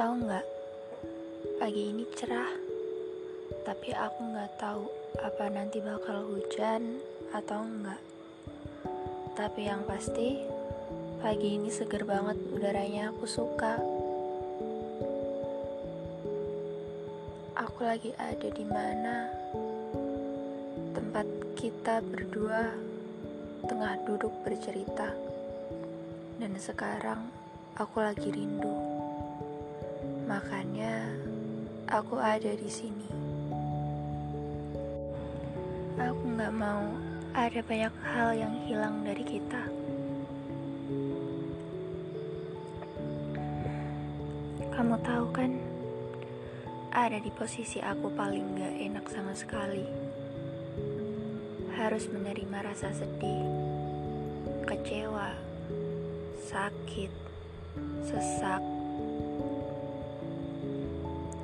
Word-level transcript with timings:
Tahu 0.00 0.16
nggak, 0.24 0.46
pagi 1.60 1.92
ini 1.92 2.08
cerah, 2.16 2.48
tapi 3.68 3.92
aku 3.92 4.32
nggak 4.32 4.56
tahu 4.56 4.88
apa 5.20 5.44
nanti 5.52 5.76
bakal 5.84 6.24
hujan 6.24 7.04
atau 7.36 7.60
enggak. 7.60 8.00
Tapi 9.36 9.68
yang 9.68 9.84
pasti, 9.84 10.40
pagi 11.20 11.60
ini 11.60 11.68
seger 11.68 12.08
banget 12.08 12.40
udaranya 12.48 13.12
aku 13.12 13.28
suka. 13.28 13.76
Aku 17.60 17.80
lagi 17.84 18.16
ada 18.16 18.48
di 18.48 18.64
mana 18.64 19.28
tempat 20.96 21.28
kita 21.60 22.00
berdua 22.00 22.72
tengah 23.68 24.00
duduk 24.08 24.32
bercerita. 24.48 25.12
Dan 26.40 26.56
sekarang 26.56 27.39
aku 27.76 28.02
lagi 28.02 28.32
rindu. 28.32 28.74
Makanya 30.26 31.10
aku 31.90 32.18
ada 32.18 32.54
di 32.54 32.70
sini. 32.70 33.08
Aku 36.00 36.22
nggak 36.24 36.54
mau 36.54 36.86
ada 37.30 37.60
banyak 37.62 37.94
hal 38.10 38.30
yang 38.34 38.54
hilang 38.66 39.06
dari 39.06 39.22
kita. 39.22 39.62
Kamu 44.74 44.96
tahu 45.04 45.26
kan, 45.30 45.52
ada 46.90 47.20
di 47.20 47.30
posisi 47.30 47.78
aku 47.84 48.10
paling 48.16 48.56
gak 48.56 48.74
enak 48.80 49.06
sama 49.12 49.36
sekali. 49.36 49.84
Harus 51.76 52.08
menerima 52.08 52.64
rasa 52.64 52.90
sedih, 52.90 53.44
kecewa, 54.64 55.36
sakit, 56.48 57.29
sesak, 58.06 58.62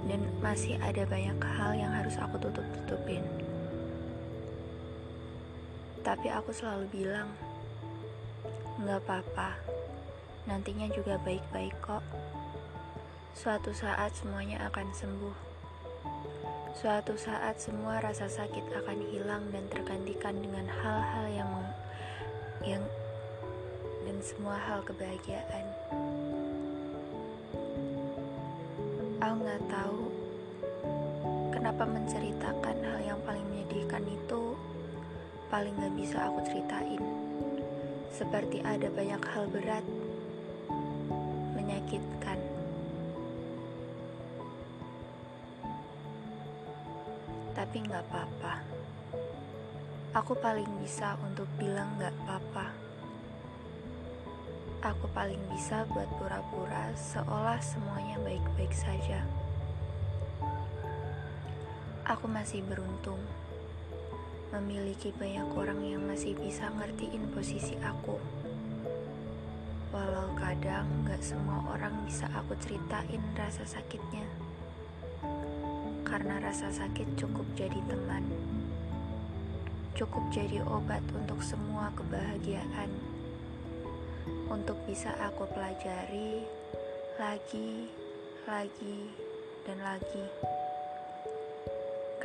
dan 0.07 0.21
masih 0.41 0.79
ada 0.81 1.03
banyak 1.05 1.39
hal 1.43 1.73
yang 1.75 1.93
harus 1.93 2.15
aku 2.17 2.39
tutup-tutupin. 2.39 3.23
Tapi 6.07 6.31
aku 6.31 6.55
selalu 6.55 6.87
bilang, 6.95 7.29
nggak 8.79 9.03
apa-apa, 9.03 9.59
nantinya 10.47 10.87
juga 10.95 11.19
baik-baik 11.21 11.75
kok. 11.83 12.03
Suatu 13.37 13.75
saat 13.77 14.15
semuanya 14.17 14.65
akan 14.71 14.89
sembuh. 14.97 15.37
Suatu 16.73 17.19
saat 17.21 17.61
semua 17.61 18.01
rasa 18.01 18.31
sakit 18.31 18.69
akan 18.81 19.01
hilang 19.13 19.51
dan 19.53 19.67
tergantikan 19.69 20.41
dengan 20.41 20.69
hal-hal 20.69 21.27
yang 21.29 21.51
yang 22.65 22.85
dan 24.09 24.17
semua 24.25 24.57
hal 24.57 24.81
kebahagiaan. 24.87 25.76
Aku 29.23 29.35
nggak 29.43 29.63
tahu 29.71 30.01
kenapa 31.55 31.83
menceritakan 31.83 32.77
hal 32.85 33.01
yang 33.03 33.21
paling 33.27 33.43
menyedihkan 33.51 34.07
itu 34.07 34.55
paling 35.47 35.75
gak 35.79 35.95
bisa 35.95 36.27
aku 36.27 36.43
ceritain. 36.47 37.03
Seperti 38.11 38.61
ada 38.65 38.89
banyak 38.91 39.23
hal 39.29 39.45
berat, 39.51 39.85
menyakitkan. 41.55 42.39
Tapi 47.57 47.77
gak 47.89 48.05
apa-apa. 48.11 48.55
Aku 50.17 50.33
paling 50.37 50.69
bisa 50.81 51.17
untuk 51.25 51.49
bilang 51.61 51.93
gak 52.01 52.13
apa-apa. 52.25 52.86
Aku 54.87 55.11
paling 55.11 55.43
bisa 55.51 55.83
buat 55.91 56.07
pura-pura 56.15 56.95
seolah 56.95 57.59
semuanya 57.59 58.23
baik-baik 58.23 58.71
saja. 58.71 59.19
Aku 62.07 62.31
masih 62.31 62.63
beruntung 62.63 63.19
memiliki 64.55 65.11
banyak 65.19 65.51
orang 65.59 65.83
yang 65.83 66.07
masih 66.07 66.39
bisa 66.39 66.71
ngertiin 66.71 67.35
posisi 67.35 67.75
aku. 67.83 68.15
Walau 69.91 70.31
kadang 70.39 70.87
gak 71.03 71.19
semua 71.19 71.67
orang 71.67 72.07
bisa 72.07 72.31
aku 72.31 72.55
ceritain 72.63 73.27
rasa 73.35 73.67
sakitnya. 73.67 74.23
Karena 76.07 76.39
rasa 76.39 76.71
sakit 76.71 77.19
cukup 77.19 77.47
jadi 77.59 77.83
teman. 77.91 78.23
Cukup 79.99 80.31
jadi 80.31 80.63
obat 80.63 81.03
untuk 81.11 81.43
semua 81.43 81.91
kebahagiaan. 81.99 83.16
Untuk 84.47 84.79
bisa 84.87 85.11
aku 85.19 85.47
pelajari 85.51 86.47
lagi, 87.19 87.91
lagi, 88.47 89.11
dan 89.67 89.83
lagi 89.83 90.27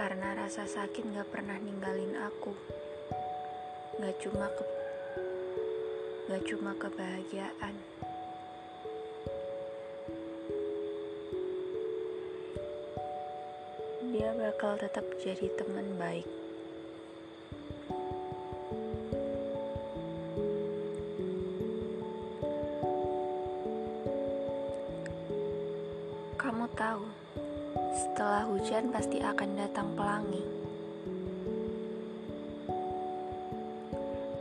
karena 0.02 0.34
rasa 0.34 0.66
sakit 0.66 1.14
gak 1.14 1.30
pernah 1.30 1.58
ninggalin 1.62 2.18
aku. 2.18 2.58
Gak 4.02 4.18
cuma 4.24 4.50
ke 4.50 4.64
gak 6.26 6.42
cuma 6.50 6.72
kebahagiaan. 6.74 7.76
Dia 14.10 14.34
bakal 14.34 14.82
tetap 14.82 15.06
jadi 15.22 15.54
teman 15.54 15.94
baik. 16.02 16.51
Kamu 26.42 26.74
tahu, 26.74 27.06
setelah 27.94 28.50
hujan 28.50 28.90
pasti 28.90 29.22
akan 29.22 29.62
datang 29.62 29.94
pelangi. 29.94 30.42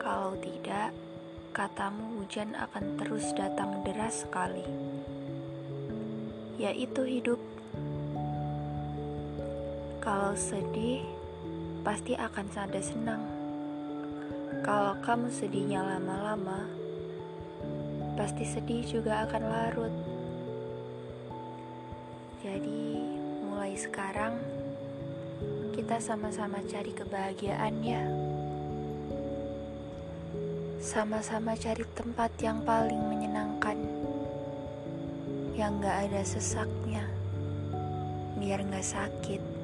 Kalau 0.01 0.33
tidak, 0.41 0.97
katamu 1.53 2.25
hujan 2.25 2.57
akan 2.57 2.97
terus 2.97 3.37
datang 3.37 3.85
deras 3.85 4.25
sekali. 4.25 4.65
Yaitu 6.57 7.05
hidup. 7.05 7.41
Kalau 10.01 10.33
sedih, 10.41 11.05
pasti 11.85 12.17
akan 12.17 12.49
ada 12.57 12.81
senang. 12.81 13.29
Kalau 14.65 14.97
kamu 15.05 15.29
sedihnya 15.29 15.85
lama-lama, 15.85 16.65
pasti 18.17 18.49
sedih 18.49 18.89
juga 18.89 19.29
akan 19.29 19.45
larut. 19.45 20.10
Jadi, 22.41 22.97
mulai 23.45 23.77
sekarang 23.77 24.41
kita 25.77 26.01
sama-sama 26.01 26.57
cari 26.65 26.89
kebahagiaan 26.97 27.85
ya. 27.85 28.01
Sama-sama 30.81 31.53
cari 31.53 31.85
tempat 31.93 32.33
yang 32.41 32.65
paling 32.65 32.97
menyenangkan, 32.97 33.77
yang 35.53 35.85
gak 35.85 36.09
ada 36.09 36.25
sesaknya, 36.25 37.05
biar 38.41 38.65
gak 38.73 38.89
sakit. 38.89 39.60